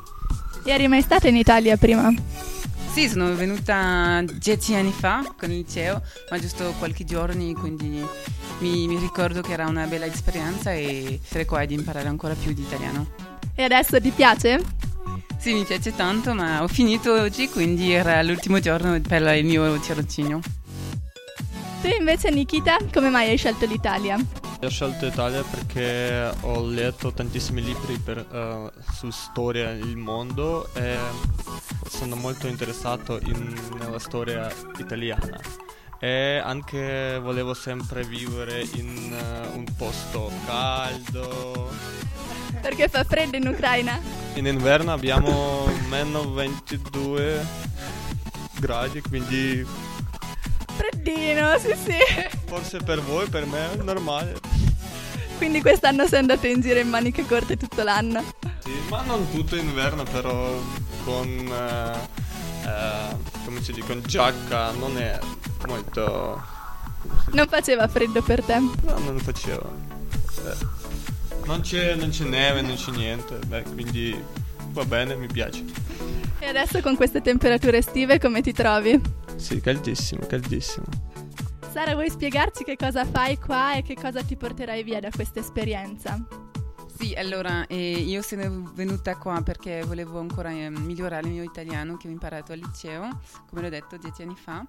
Eri 0.64 0.88
mai 0.88 1.02
stata 1.02 1.28
in 1.28 1.37
Italia 1.37 1.76
prima? 1.76 2.11
Sì, 2.92 3.09
sono 3.09 3.35
venuta 3.35 4.25
dieci 4.38 4.75
anni 4.75 4.90
fa 4.90 5.23
con 5.37 5.50
il 5.50 5.59
liceo, 5.59 6.00
ma 6.31 6.38
giusto 6.38 6.75
qualche 6.78 7.04
giorno, 7.04 7.52
quindi 7.52 8.02
mi, 8.59 8.87
mi 8.87 8.99
ricordo 8.99 9.42
che 9.42 9.52
era 9.52 9.66
una 9.66 9.87
bella 9.87 10.07
esperienza 10.07 10.73
e 10.73 11.21
cerco 11.28 11.59
di 11.66 11.75
imparare 11.75 12.09
ancora 12.09 12.35
più 12.35 12.52
di 12.54 12.62
italiano. 12.62 13.07
E 13.54 13.62
adesso 13.64 14.00
ti 14.00 14.11
piace? 14.11 14.61
Sì, 15.38 15.52
mi 15.52 15.64
piace 15.64 15.95
tanto, 15.95 16.33
ma 16.33 16.62
ho 16.62 16.69
finito 16.69 17.12
oggi, 17.12 17.49
quindi 17.49 17.92
era 17.92 18.23
l'ultimo 18.23 18.61
giorno 18.61 18.99
per 19.00 19.23
il 19.37 19.45
mio 19.45 19.78
tirocinio. 19.78 20.40
Tu 21.82 21.88
invece 21.98 22.30
Nikita, 22.30 22.76
come 22.92 23.08
mai 23.10 23.28
hai 23.30 23.36
scelto 23.36 23.66
l'Italia? 23.66 24.16
Ho 24.60 24.68
scelto 24.68 25.06
Italia 25.06 25.42
perché 25.42 26.30
ho 26.42 26.64
letto 26.64 27.12
tantissimi 27.12 27.60
libri 27.62 27.98
per, 27.98 28.18
eh, 28.18 28.70
su 28.92 29.10
storia 29.10 29.72
del 29.72 29.96
mondo 29.96 30.68
e 30.74 30.96
sono 31.88 32.14
molto 32.14 32.46
interessato 32.46 33.18
in- 33.24 33.58
nella 33.80 33.98
storia 33.98 34.48
italiana. 34.78 35.40
E 35.98 36.40
anche 36.44 37.18
volevo 37.20 37.54
sempre 37.54 38.04
vivere 38.04 38.64
in 38.74 39.12
eh, 39.12 39.48
un 39.56 39.64
posto 39.76 40.30
caldo. 40.46 41.70
Perché 42.60 42.86
fa 42.88 43.02
freddo 43.02 43.36
in 43.36 43.48
Ucraina? 43.48 44.00
In 44.34 44.46
inverno 44.46 44.92
abbiamo 44.92 45.66
meno 45.88 46.30
22 46.32 47.44
gradi, 48.60 49.00
quindi 49.00 49.66
Freddino, 50.76 51.59
sì 51.59 51.75
sì. 51.85 51.97
Forse 52.47 52.79
per 52.79 53.00
voi, 53.00 53.29
per 53.29 53.47
me 53.47 53.73
è 53.73 53.83
normale. 53.83 54.38
Quindi 55.37 55.61
quest'anno 55.61 56.07
sei 56.07 56.21
andato 56.21 56.47
in 56.47 56.61
giro 56.61 56.79
in 56.79 56.88
maniche 56.88 57.26
corte 57.26 57.57
tutto 57.57 57.83
l'anno. 57.83 58.23
Sì, 58.62 58.71
ma 58.88 59.02
non 59.02 59.29
tutto 59.31 59.57
inverno, 59.57 60.05
però 60.05 60.57
con, 61.05 61.29
eh, 61.29 62.69
eh, 62.69 63.17
come 63.45 63.62
si 63.62 63.73
dice, 63.73 63.87
con 63.87 64.02
giacca 64.07 64.71
non 64.71 64.99
è 64.99 65.19
molto... 65.67 66.41
Non 67.33 67.49
faceva 67.49 67.88
freddo 67.88 68.23
per 68.23 68.43
te. 68.43 68.59
No, 68.59 68.99
non 68.99 69.19
faceva. 69.19 69.69
Eh, 70.47 70.67
non, 71.47 71.61
c'è, 71.61 71.97
non 71.97 72.11
c'è 72.11 72.25
neve, 72.25 72.62
non 72.62 72.76
c'è 72.76 72.93
niente, 72.93 73.38
beh, 73.45 73.62
quindi 73.62 74.17
va 74.69 74.85
bene, 74.85 75.17
mi 75.17 75.26
piace. 75.26 75.64
E 76.42 76.46
adesso 76.46 76.80
con 76.80 76.96
queste 76.96 77.20
temperature 77.20 77.78
estive 77.78 78.18
come 78.18 78.40
ti 78.40 78.52
trovi? 78.52 79.00
Sì, 79.37 79.61
caldissimo, 79.61 80.26
caldissimo. 80.26 80.87
Sara, 81.70 81.92
vuoi 81.92 82.11
spiegarci 82.11 82.64
che 82.64 82.75
cosa 82.75 83.04
fai 83.04 83.38
qua 83.38 83.76
e 83.76 83.82
che 83.82 83.94
cosa 83.94 84.25
ti 84.25 84.37
porterai 84.37 84.82
via 84.82 84.99
da 84.99 85.11
questa 85.11 85.38
esperienza? 85.38 86.20
Sì, 87.02 87.14
allora 87.14 87.66
eh, 87.66 87.94
io 87.94 88.23
sono 88.23 88.71
venuta 88.76 89.16
qua 89.16 89.42
perché 89.42 89.82
volevo 89.82 90.21
ancora 90.21 90.50
eh, 90.50 90.71
migliorare 90.71 91.26
il 91.26 91.32
mio 91.32 91.42
italiano 91.42 91.97
che 91.97 92.06
ho 92.06 92.12
imparato 92.12 92.52
al 92.52 92.61
liceo, 92.61 93.18
come 93.49 93.61
l'ho 93.61 93.68
detto 93.68 93.97
dieci 93.97 94.23
anni 94.23 94.37
fa, 94.37 94.64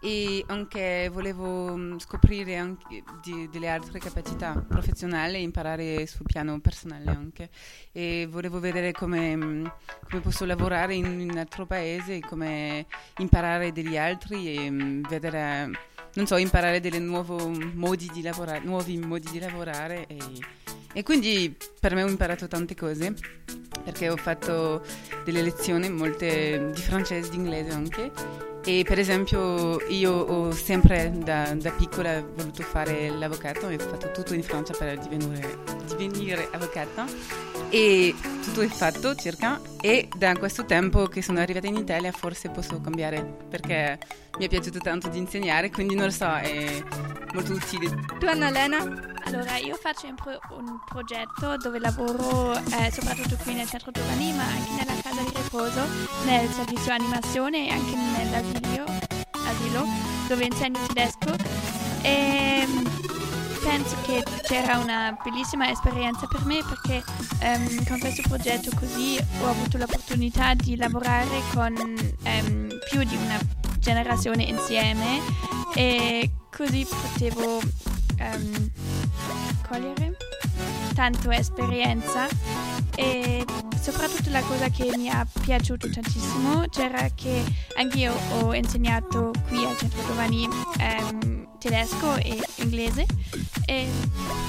e 0.00 0.42
anche 0.46 1.10
volevo 1.12 1.76
mm, 1.76 1.98
scoprire 1.98 2.56
anche 2.56 3.04
di- 3.22 3.50
delle 3.50 3.68
altre 3.68 3.98
capacità 3.98 4.64
professionali 4.66 5.34
e 5.34 5.42
imparare 5.42 6.06
sul 6.06 6.24
piano 6.24 6.58
personale 6.58 7.10
anche. 7.10 7.50
E 7.92 8.26
volevo 8.30 8.60
vedere 8.60 8.92
come, 8.92 9.36
mm, 9.36 9.66
come 10.08 10.22
posso 10.22 10.46
lavorare 10.46 10.94
in 10.94 11.04
un 11.04 11.36
altro 11.36 11.66
paese, 11.66 12.20
come 12.20 12.86
imparare 13.18 13.72
degli 13.72 13.98
altri 13.98 14.56
e 14.56 14.70
mm, 14.70 15.02
vedere, 15.02 15.70
non 16.14 16.26
so, 16.26 16.36
imparare 16.36 16.80
dei 16.80 17.00
nuovi 17.00 17.72
modi 17.74 18.10
di 18.12 18.22
lavorare 19.38 20.06
e 20.06 20.18
e 20.96 21.02
quindi 21.02 21.54
per 21.80 21.92
me 21.96 22.04
ho 22.04 22.08
imparato 22.08 22.46
tante 22.46 22.76
cose, 22.76 23.14
perché 23.82 24.08
ho 24.08 24.16
fatto 24.16 24.80
delle 25.24 25.42
lezioni, 25.42 25.90
molte 25.90 26.70
di 26.72 26.80
francese, 26.80 27.30
di 27.30 27.36
inglese 27.36 27.70
anche. 27.72 28.12
E 28.64 28.84
per 28.86 29.00
esempio 29.00 29.80
io 29.88 30.12
ho 30.12 30.52
sempre 30.52 31.12
da, 31.16 31.52
da 31.54 31.70
piccola 31.72 32.22
voluto 32.22 32.62
fare 32.62 33.10
l'avvocato 33.10 33.68
e 33.68 33.74
ho 33.74 33.78
fatto 33.78 34.12
tutto 34.12 34.34
in 34.34 34.42
Francia 34.44 34.72
per 34.72 34.96
divenire, 34.98 35.58
divenire 35.88 36.48
avvocata 36.52 37.04
e 37.68 38.14
tutto 38.42 38.62
è 38.62 38.68
fatto 38.68 39.14
circa 39.16 39.60
e 39.82 40.08
da 40.16 40.34
questo 40.36 40.64
tempo 40.64 41.08
che 41.08 41.20
sono 41.20 41.40
arrivata 41.40 41.66
in 41.66 41.76
Italia 41.76 42.10
forse 42.12 42.48
posso 42.48 42.80
cambiare 42.80 43.22
perché 43.50 43.98
mi 44.38 44.44
è 44.44 44.48
piaciuto 44.48 44.78
tanto 44.78 45.08
di 45.08 45.18
insegnare 45.18 45.70
quindi 45.70 45.94
non 45.94 46.06
lo 46.06 46.10
so 46.10 46.34
è 46.36 46.82
molto 47.32 47.52
utile 47.52 47.88
Tu 48.18 48.26
Annalena? 48.26 49.12
Allora, 49.26 49.56
io 49.56 49.74
faccio 49.76 50.06
un, 50.06 50.14
pro- 50.14 50.38
un 50.50 50.78
progetto 50.84 51.56
dove 51.56 51.78
lavoro 51.78 52.54
eh, 52.54 52.90
soprattutto 52.92 53.36
qui 53.42 53.54
nel 53.54 53.66
centro 53.66 53.90
giovani, 53.90 54.32
ma 54.34 54.44
anche 54.44 54.70
nella 54.84 55.00
casa 55.00 55.22
di 55.22 55.32
riposo, 55.34 55.80
nel 56.26 56.48
servizio 56.50 56.92
animazione 56.92 57.68
e 57.68 57.72
anche 57.72 57.96
nell'asilo, 57.96 58.84
asilo, 59.32 59.86
dove 60.28 60.44
insegno 60.44 60.78
tedesco. 60.86 61.34
E 62.02 62.64
mm, 62.66 62.84
penso 63.64 63.96
che 64.04 64.22
c'era 64.42 64.76
una 64.76 65.16
bellissima 65.24 65.70
esperienza 65.70 66.26
per 66.26 66.44
me 66.44 66.62
perché 66.62 67.02
ehm, 67.40 67.86
con 67.86 67.98
questo 67.98 68.22
progetto 68.28 68.70
così 68.78 69.18
ho 69.40 69.48
avuto 69.48 69.78
l'opportunità 69.78 70.52
di 70.52 70.76
lavorare 70.76 71.40
con 71.54 71.74
ehm, 72.24 72.68
più 72.90 73.02
di 73.04 73.16
una 73.16 73.38
generazione 73.84 74.42
insieme. 74.44 75.20
E 75.74 76.30
così 76.56 76.86
potevo 76.88 77.60
ehm, 78.16 78.70
cogliere 79.68 80.16
tanto 80.94 81.30
esperienza. 81.30 82.26
E 82.96 83.44
soprattutto 83.80 84.30
la 84.30 84.40
cosa 84.42 84.68
che 84.68 84.90
mi 84.96 85.08
ha 85.10 85.26
piaciuto 85.42 85.90
tantissimo 85.90 86.64
c'era 86.70 87.08
che 87.14 87.42
anch'io 87.76 88.14
ho 88.40 88.54
insegnato 88.54 89.32
qui 89.48 89.64
al 89.64 89.76
centro 89.76 90.00
giovani 90.06 90.48
ehm, 90.78 91.48
tedesco 91.58 92.14
e 92.16 92.40
inglese. 92.56 93.04
E 93.66 93.86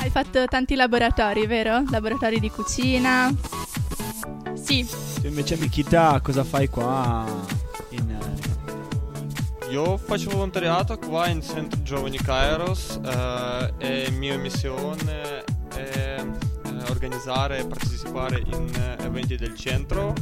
Hai 0.01 0.09
fatto 0.11 0.45
tanti 0.45 0.75
laboratori, 0.75 1.45
vero? 1.47 1.83
Laboratori 1.89 2.39
di 2.39 2.49
cucina. 2.51 3.33
sì. 4.53 4.87
Invece 5.23 5.57
Mikita 5.57 6.19
cosa 6.21 6.43
fai 6.43 6.69
qua 6.69 7.54
Io 9.75 9.97
faccio 9.97 10.29
volontariato 10.29 10.97
qua 10.97 11.27
in 11.27 11.41
Centro 11.41 11.81
Giovani 11.81 12.15
Kairos 12.15 12.97
eh, 13.03 13.73
e 13.77 14.09
mia 14.11 14.37
missione 14.37 15.43
è 15.75 16.25
organizzare 16.87 17.59
e 17.59 17.65
partecipare 17.65 18.41
in 18.53 18.95
eventi 19.01 19.35
del 19.35 19.53
centro 19.53 20.13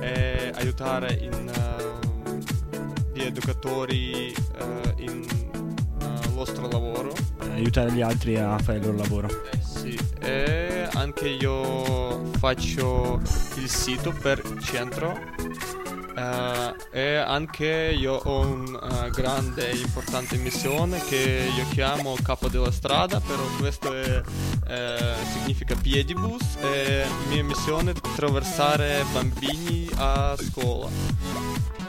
e 0.00 0.50
aiutare 0.54 1.12
in, 1.12 1.46
eh, 1.46 3.12
gli 3.12 3.20
educatori 3.20 4.32
eh, 4.32 4.94
in 4.96 5.26
eh, 5.28 6.28
vostro 6.28 6.66
lavoro. 6.66 7.12
aiutare 7.50 7.92
gli 7.92 8.00
altri 8.00 8.36
a 8.38 8.56
fare 8.60 8.78
il 8.78 8.86
loro 8.86 8.96
lavoro. 8.96 9.28
Eh, 9.28 9.58
sì, 9.60 9.98
e 10.20 10.88
anche 10.94 11.28
io 11.28 12.24
faccio 12.38 13.20
il 13.56 13.68
sito 13.68 14.10
per 14.22 14.40
centro 14.62 15.79
eh, 16.20 16.74
e 16.90 17.16
anche 17.16 17.94
io 17.96 18.14
ho 18.14 18.40
una 18.40 19.08
grande 19.08 19.70
e 19.70 19.76
importante 19.76 20.36
missione 20.36 21.02
che 21.08 21.50
io 21.56 21.64
chiamo 21.70 22.14
capo 22.22 22.48
della 22.48 22.70
strada, 22.70 23.20
però 23.20 23.42
questo 23.58 23.94
è, 23.94 24.22
eh, 24.68 25.14
significa 25.32 25.74
piedibus 25.74 26.56
e 26.60 27.04
mia 27.28 27.42
missione 27.44 27.92
è 27.92 27.94
attraversare 27.96 29.04
bambini 29.12 29.88
a 29.96 30.36
scuola. 30.36 30.88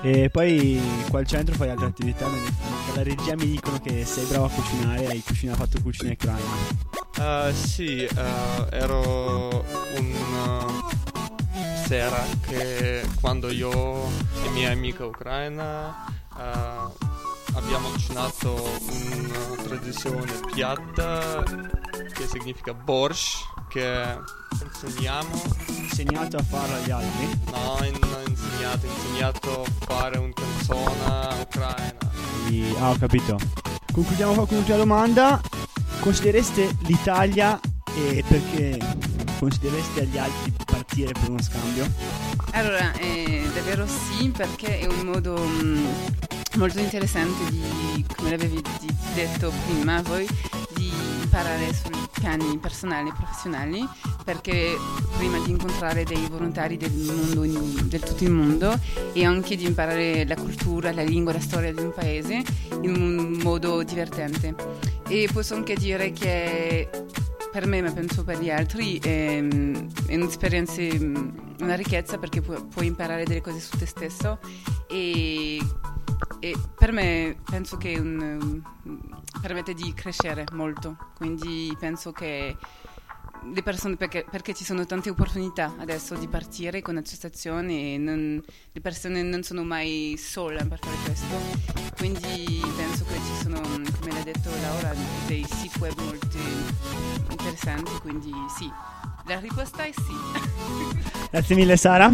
E 0.03 0.29
poi 0.29 0.81
qua 1.09 1.19
al 1.19 1.27
centro 1.27 1.53
fai 1.53 1.69
altre 1.69 1.87
attività. 1.87 2.27
Dalla 2.87 3.03
regia 3.03 3.35
mi 3.35 3.45
dicono 3.45 3.79
che 3.79 4.03
sei 4.05 4.25
bravo 4.25 4.45
a 4.45 4.49
cucinare, 4.49 5.07
hai 5.07 5.21
cucina, 5.23 5.53
fatto 5.55 5.79
cucina 5.81 6.11
ucraina. 6.11 7.49
Eh, 7.49 7.53
sì, 7.53 8.03
eh, 8.03 8.67
ero 8.71 9.63
una 9.97 11.00
sera 11.91 12.23
che 12.47 13.05
quando 13.19 13.51
io 13.51 14.07
e 14.45 14.49
mia 14.53 14.71
amica 14.71 15.03
ucraina 15.05 16.05
eh, 16.39 16.89
abbiamo 17.55 17.89
cucinato 17.89 18.53
una 18.53 19.61
tradizione 19.61 20.31
piatta 20.53 21.43
che 22.13 22.27
significa 22.31 22.73
borscht 22.73 23.43
che 23.67 24.17
insegniamo 24.63 25.41
Insegnato 25.67 26.37
a 26.37 26.43
farlo 26.43 26.75
agli 26.75 26.91
altri. 26.91 27.39
no 27.51 27.77
in- 27.83 27.99
insegnato 28.29 28.85
insegnato 28.85 29.61
a 29.63 29.85
fare 29.85 30.17
un 30.17 30.31
canzone 30.31 31.41
ucraina 31.41 31.97
Quindi- 32.45 32.73
Ah, 32.79 32.91
ho 32.91 32.97
capito. 32.97 33.37
Concludiamo 33.91 34.33
qua 34.33 34.45
con 34.47 34.55
l'ultima 34.55 34.77
domanda. 34.77 35.41
Considereste 35.99 36.73
l'Italia 36.83 37.59
e 37.97 38.23
perché 38.25 38.79
considereste 39.39 40.01
agli 40.01 40.17
altri 40.17 40.53
di 40.93 41.03
partire 41.03 41.11
per 41.13 41.29
uno 41.29 41.41
scambio? 41.41 41.87
Allora, 42.51 42.91
eh, 42.93 43.49
davvero 43.53 43.85
sì, 43.87 44.29
perché 44.29 44.79
è 44.79 44.85
un 44.85 45.05
modo 45.05 45.37
mm, 45.37 45.85
molto 46.55 46.79
interessante 46.79 47.49
di, 47.49 48.05
come 48.15 48.31
l'avevi 48.31 48.61
detto 49.13 49.51
prima 49.67 50.01
voi, 50.01 50.27
di 50.75 50.91
imparare 51.21 51.73
sui 51.73 51.91
piani 52.11 52.57
personali 52.57 53.09
e 53.09 53.13
professionali, 53.13 53.87
perché 54.23 54.77
prima 55.17 55.39
di 55.39 55.51
incontrare 55.51 56.03
dei 56.03 56.27
volontari 56.29 56.77
del 56.77 56.91
mondo, 56.91 57.41
del 57.83 58.01
tutto 58.01 58.23
il 58.23 58.31
mondo, 58.31 58.77
e 59.13 59.25
anche 59.25 59.55
di 59.55 59.65
imparare 59.65 60.25
la 60.25 60.35
cultura, 60.35 60.91
la 60.91 61.03
lingua, 61.03 61.33
la 61.33 61.39
storia 61.39 61.73
di 61.73 61.81
un 61.81 61.93
paese 61.93 62.43
in 62.81 62.95
un 62.95 63.39
modo 63.41 63.81
divertente. 63.83 64.55
E 65.07 65.27
posso 65.31 65.55
anche 65.55 65.75
dire 65.75 66.11
che 66.11 66.89
per 67.51 67.67
me, 67.67 67.81
ma 67.81 67.91
penso 67.91 68.23
per 68.23 68.39
gli 68.39 68.49
altri, 68.49 68.97
è, 68.99 69.37
è 70.07 70.15
un'esperienza, 70.15 70.81
mm, 70.81 71.29
una 71.59 71.75
ricchezza 71.75 72.17
perché 72.17 72.41
pu- 72.41 72.67
puoi 72.69 72.87
imparare 72.87 73.25
delle 73.25 73.41
cose 73.41 73.59
su 73.59 73.77
te 73.77 73.85
stesso 73.85 74.39
e, 74.87 75.59
e 76.39 76.55
per 76.77 76.91
me 76.91 77.35
penso 77.49 77.77
che 77.77 77.97
un- 77.99 78.61
permette 79.41 79.73
di 79.73 79.93
crescere 79.93 80.45
molto, 80.53 80.97
quindi 81.15 81.75
penso 81.79 82.11
che 82.11 82.55
le 83.53 83.63
persone, 83.63 83.95
perché, 83.95 84.23
perché 84.29 84.53
ci 84.53 84.63
sono 84.63 84.85
tante 84.85 85.09
opportunità 85.09 85.73
adesso 85.79 86.15
di 86.15 86.27
partire 86.27 86.81
con 86.83 86.97
associazioni 86.97 87.95
e 87.95 87.97
non- 87.97 88.39
le 88.71 88.81
persone 88.81 89.23
non 89.23 89.41
sono 89.43 89.63
mai 89.63 90.15
sole 90.17 90.63
per 90.65 90.79
fare 90.79 90.95
questo, 91.03 91.35
quindi 91.97 92.61
penso 92.77 93.03
che 93.05 93.19
sono, 93.51 93.81
come 93.99 94.13
l'ha 94.13 94.23
detto 94.23 94.49
Laura, 94.61 94.93
dei 95.27 95.45
siti 95.49 95.79
web 95.79 95.99
molto 95.99 96.37
interessanti, 97.29 97.91
quindi 98.01 98.31
sì, 98.57 98.71
la 99.25 99.39
risposta 99.39 99.83
è 99.83 99.91
sì. 99.91 100.99
Grazie 101.29 101.55
mille 101.55 101.77
Sara. 101.77 102.13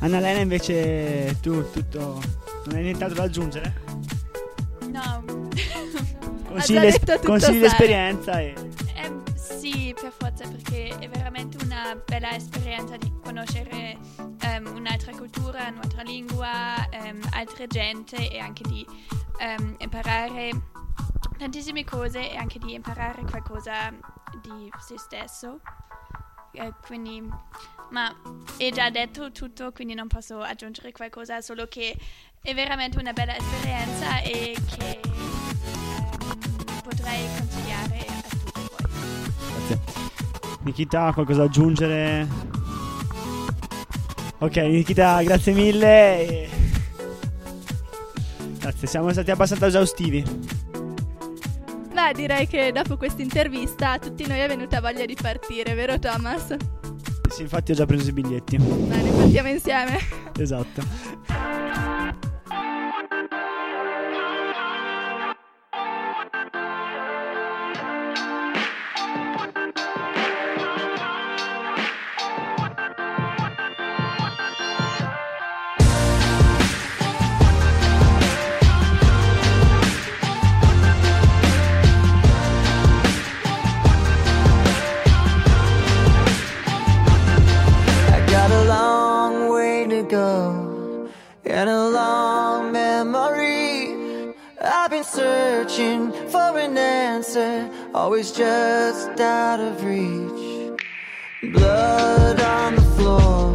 Annalena 0.00 0.40
invece 0.40 1.38
tu 1.40 1.70
tutto... 1.70 2.20
Non 2.64 2.76
hai 2.76 2.82
nient'altro 2.82 3.16
da 3.16 3.24
aggiungere? 3.24 3.74
no 4.90 5.24
consigli, 6.46 6.92
tutto 6.92 7.18
consigli 7.24 7.54
Sara. 7.54 7.60
d'esperienza 7.60 8.40
e 8.40 8.54
Ehm, 8.94 9.22
sì, 9.34 9.94
per 9.98 10.12
forza, 10.16 10.46
perché 10.46 10.96
è 10.98 11.08
veramente 11.08 11.56
una 11.64 12.00
bella 12.04 12.34
esperienza 12.34 12.96
di 12.96 13.10
conoscere 13.22 13.96
ehm, 14.52 14.76
un'altra 14.76 15.12
cultura, 15.16 15.68
un'altra 15.68 16.02
lingua, 16.02 16.88
ehm, 16.90 17.20
altre 17.30 17.66
gente 17.66 18.30
e 18.30 18.38
anche 18.38 18.62
di 18.64 18.86
ehm, 19.38 19.76
imparare 19.78 20.50
tantissime 21.38 21.84
cose 21.84 22.30
e 22.30 22.36
anche 22.36 22.58
di 22.58 22.74
imparare 22.74 23.22
qualcosa 23.22 23.90
di 24.40 24.70
se 24.78 24.98
stesso. 24.98 25.60
Eh, 26.52 26.72
quindi, 26.84 27.26
ma 27.90 28.14
è 28.58 28.70
già 28.70 28.90
detto 28.90 29.32
tutto, 29.32 29.72
quindi 29.72 29.94
non 29.94 30.06
posso 30.06 30.40
aggiungere 30.40 30.92
qualcosa, 30.92 31.40
solo 31.40 31.66
che 31.66 31.96
è 32.42 32.54
veramente 32.54 32.98
una 32.98 33.12
bella 33.12 33.36
esperienza 33.36 34.20
e 34.20 34.54
che 34.76 35.00
potrei 36.82 37.26
consigliare 37.38 38.06
a 38.06 38.22
tutti 38.28 38.68
voi. 38.68 39.16
Grazie. 39.66 39.80
Nikita, 40.62 41.12
qualcosa 41.12 41.38
da 41.40 41.44
aggiungere? 41.46 42.61
Ok, 44.42 44.56
Nikita, 44.56 45.22
grazie 45.22 45.52
mille. 45.52 46.18
e- 46.28 46.48
Grazie, 48.58 48.88
siamo 48.88 49.12
stati 49.12 49.30
abbastanza 49.30 49.66
esaustivi. 49.66 50.24
Beh, 51.92 52.12
direi 52.14 52.48
che 52.48 52.72
dopo 52.72 52.96
questa 52.96 53.22
intervista 53.22 53.92
a 53.92 53.98
tutti 54.00 54.26
noi 54.26 54.40
è 54.40 54.48
venuta 54.48 54.80
voglia 54.80 55.04
di 55.04 55.16
partire, 55.20 55.74
vero 55.74 55.96
Thomas? 56.00 56.56
Sì, 57.30 57.42
infatti 57.42 57.70
ho 57.70 57.74
già 57.74 57.86
preso 57.86 58.10
i 58.10 58.12
biglietti. 58.12 58.56
Bene, 58.58 59.10
partiamo 59.10 59.48
insieme. 59.48 59.98
Esatto. 60.36 60.82
Searching 95.04 96.12
for 96.30 96.58
an 96.58 96.78
answer, 96.78 97.68
always 97.92 98.30
just 98.30 99.20
out 99.20 99.60
of 99.60 99.84
reach. 99.84 100.80
Blood 101.52 102.40
on 102.40 102.76
the 102.76 102.82
floor, 102.96 103.51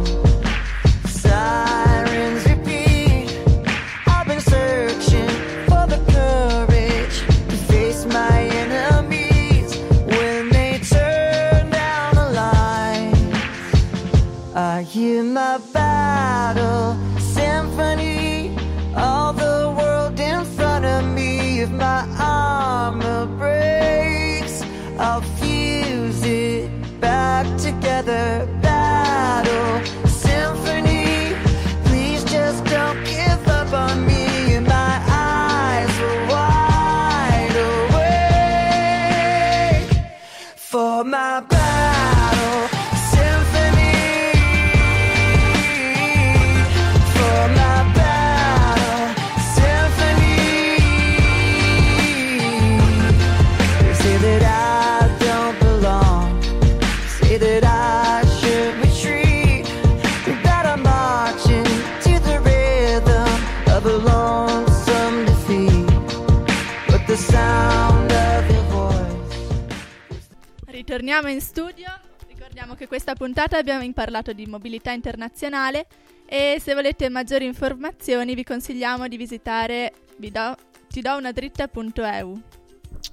Ritorniamo 70.98 71.32
in 71.32 71.40
studio. 71.40 71.86
Ricordiamo 72.26 72.74
che 72.74 72.88
questa 72.88 73.14
puntata 73.14 73.56
abbiamo 73.56 73.84
parlato 73.92 74.32
di 74.32 74.46
mobilità 74.46 74.90
internazionale 74.90 75.86
e 76.26 76.60
se 76.60 76.74
volete 76.74 77.08
maggiori 77.08 77.44
informazioni 77.44 78.34
vi 78.34 78.42
consigliamo 78.42 79.06
di 79.06 79.16
visitare 79.16 79.92
vi. 80.16 80.56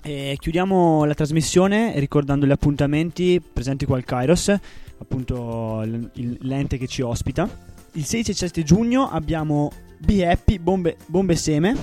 E 0.02 0.36
chiudiamo 0.39 1.06
la 1.06 1.13
trasmissione 1.13 2.00
ricordando 2.00 2.48
gli 2.48 2.52
appuntamenti 2.52 3.39
presenti 3.39 3.86
qua 3.86 3.98
al 3.98 4.04
Kairos, 4.04 4.52
appunto 4.98 5.84
l'ente 5.86 6.80
che 6.80 6.88
ci 6.88 7.04
ospita. 7.04 7.48
Il 7.91 8.04
16 8.04 8.32
e 8.32 8.34
17 8.34 8.63
giugno 8.63 9.12
abbiamo 9.12 9.71
Be 10.00 10.28
Happy 10.28 10.58
Bombe, 10.58 10.98
Bombe 11.06 11.36
Seme, 11.36 11.78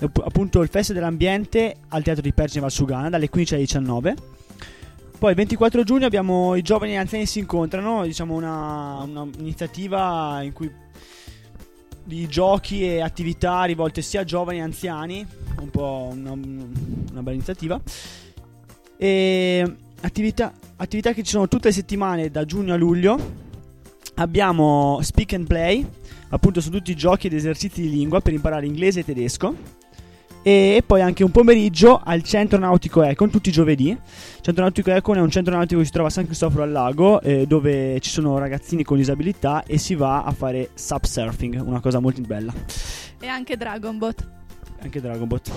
app- 0.00 0.18
appunto 0.18 0.62
il 0.62 0.68
Festival 0.68 1.00
dell'Ambiente 1.00 1.76
al 1.90 2.02
Teatro 2.02 2.22
di 2.22 2.32
Pergine 2.32 2.62
Valsugana 2.62 3.08
dalle 3.08 3.28
15 3.28 3.54
alle 3.54 3.62
19. 3.62 4.33
Poi 5.18 5.30
il 5.30 5.36
24 5.36 5.84
giugno 5.84 6.06
abbiamo 6.06 6.54
i 6.54 6.62
giovani 6.62 6.92
e 6.92 6.94
gli 6.94 6.98
anziani 6.98 7.26
si 7.26 7.38
incontrano, 7.38 8.04
diciamo 8.04 8.34
una, 8.34 9.02
una 9.04 9.26
iniziativa 9.38 10.42
in 10.42 10.52
cui 10.52 10.70
di 12.04 12.26
giochi 12.26 12.82
e 12.82 13.00
attività 13.00 13.64
rivolte 13.64 14.02
sia 14.02 14.20
a 14.20 14.24
giovani 14.24 14.58
che 14.58 14.64
anziani, 14.64 15.26
un 15.58 15.70
po' 15.70 16.10
una, 16.12 16.32
una 16.32 17.22
bella 17.22 17.32
iniziativa. 17.32 17.80
E 18.96 19.76
attività, 20.02 20.52
attività 20.76 21.12
che 21.12 21.22
ci 21.22 21.30
sono 21.30 21.48
tutte 21.48 21.68
le 21.68 21.74
settimane 21.74 22.30
da 22.30 22.44
giugno 22.44 22.74
a 22.74 22.76
luglio. 22.76 23.42
Abbiamo 24.16 24.98
Speak 25.00 25.32
and 25.32 25.46
Play, 25.46 25.86
appunto 26.28 26.60
su 26.60 26.70
tutti 26.70 26.94
giochi 26.94 27.28
ed 27.28 27.32
esercizi 27.32 27.80
di 27.80 27.90
lingua 27.90 28.20
per 28.20 28.34
imparare 28.34 28.66
inglese 28.66 29.00
e 29.00 29.04
tedesco. 29.04 29.82
E 30.46 30.82
poi 30.86 31.00
anche 31.00 31.24
un 31.24 31.30
pomeriggio 31.30 31.98
al 32.04 32.22
Centro 32.22 32.58
Nautico 32.58 33.02
Econ, 33.02 33.30
tutti 33.30 33.48
i 33.48 33.52
giovedì. 33.52 33.88
Il 33.88 33.98
Centro 34.42 34.62
Nautico 34.62 34.90
Econ 34.90 35.16
è 35.16 35.20
un 35.22 35.30
centro 35.30 35.54
nautico 35.54 35.80
che 35.80 35.86
si 35.86 35.92
trova 35.92 36.08
a 36.08 36.10
San 36.10 36.26
Cristoforo 36.26 36.64
al 36.64 36.70
Lago, 36.70 37.22
eh, 37.22 37.46
dove 37.46 37.98
ci 38.00 38.10
sono 38.10 38.36
ragazzini 38.36 38.84
con 38.84 38.98
disabilità 38.98 39.62
e 39.64 39.78
si 39.78 39.94
va 39.94 40.22
a 40.22 40.32
fare 40.32 40.68
subsurfing, 40.74 41.62
una 41.64 41.80
cosa 41.80 41.98
molto 41.98 42.20
bella. 42.20 42.52
E 43.18 43.26
anche 43.26 43.56
Dragonbot. 43.56 44.28
Anche 44.82 45.00
Dragonbot. 45.00 45.50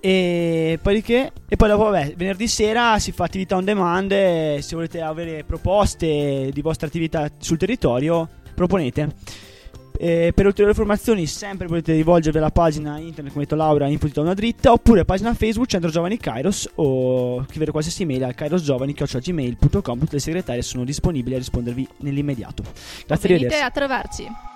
E 0.00 0.78
poi? 0.80 1.04
E 1.06 1.56
poi 1.56 1.68
dopo, 1.68 1.84
vabbè, 1.90 2.14
venerdì 2.16 2.48
sera 2.48 2.98
si 2.98 3.12
fa 3.12 3.24
attività 3.24 3.56
on 3.56 3.64
demand. 3.66 4.10
Se 4.10 4.74
volete 4.74 5.02
avere 5.02 5.44
proposte 5.44 6.48
di 6.50 6.62
vostre 6.62 6.86
attività 6.86 7.28
sul 7.36 7.58
territorio, 7.58 8.26
proponete. 8.54 9.48
E 10.02 10.32
per 10.34 10.46
ulteriori 10.46 10.70
informazioni, 10.70 11.26
sempre 11.26 11.66
potete 11.66 11.92
rivolgervi 11.92 12.38
alla 12.38 12.50
pagina 12.50 12.96
internet 12.96 13.32
come 13.34 13.44
detto 13.44 13.54
Laura, 13.54 13.86
info 13.86 14.06
di 14.06 14.18
una 14.18 14.32
dritta, 14.32 14.72
oppure 14.72 15.04
pagina 15.04 15.34
Facebook 15.34 15.68
Centro 15.68 15.90
Giovani 15.90 16.16
Kairos 16.16 16.70
o 16.76 17.44
scrivere 17.46 17.70
qualsiasi 17.70 18.04
email 18.04 18.24
al 18.24 18.34
kairosgiovani.gmail.com. 18.34 19.98
Tutte 19.98 20.14
le 20.14 20.20
segretarie 20.20 20.62
sono 20.62 20.84
disponibili 20.84 21.34
a 21.34 21.38
rispondervi 21.38 21.86
nell'immediato. 21.98 22.62
Grazie, 23.06 23.28
Venite 23.28 23.58
a 23.58 23.70
trovarci. 23.70 24.26